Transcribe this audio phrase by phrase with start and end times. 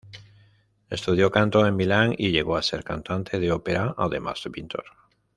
[0.89, 4.85] Estudió canto en Milán y llegó a ser cantante de ópera además de pintor.